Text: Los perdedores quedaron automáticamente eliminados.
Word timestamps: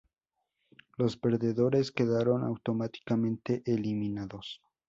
Los 0.97 1.15
perdedores 1.15 1.91
quedaron 1.91 2.43
automáticamente 2.43 3.61
eliminados. 3.67 4.59